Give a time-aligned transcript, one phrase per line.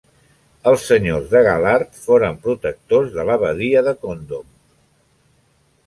[0.69, 4.53] Els senyors de Galard foren protectors de l'abadia de Condom.